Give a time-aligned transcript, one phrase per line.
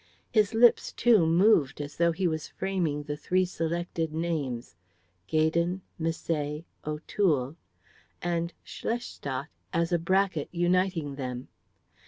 [0.31, 4.75] His lips, too, moved as though he was framing the three selected names,
[5.27, 7.55] Gaydon, Misset, O'Toole,
[8.19, 11.49] and "Schlestadt" as a bracket uniting them.